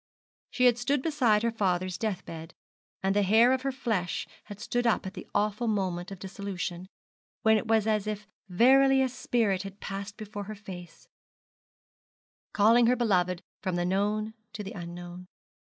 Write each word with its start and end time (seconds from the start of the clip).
She 0.49 0.65
had 0.65 0.79
stood 0.79 1.03
beside 1.03 1.43
her 1.43 1.51
father's 1.51 1.95
death 1.95 2.25
bed, 2.25 2.55
and 3.03 3.15
the 3.15 3.21
hair 3.21 3.51
of 3.51 3.61
her 3.61 3.71
flesh 3.71 4.27
had 4.45 4.59
stood 4.59 4.87
up 4.87 5.05
at 5.05 5.13
the 5.13 5.27
awful 5.35 5.67
moment 5.67 6.09
of 6.09 6.17
dissolution, 6.17 6.87
when 7.43 7.55
it 7.55 7.67
was 7.67 7.85
as 7.85 8.07
if 8.07 8.25
verily 8.49 9.03
a 9.03 9.09
spirit 9.09 9.61
had 9.61 9.79
passed 9.79 10.17
before 10.17 10.45
her 10.45 10.55
face, 10.55 11.07
calling 12.51 12.87
her 12.87 12.95
beloved 12.95 13.43
from 13.61 13.75
the 13.75 13.85
known 13.85 14.33
to 14.53 14.63
the 14.63 14.71
unknown. 14.71 15.27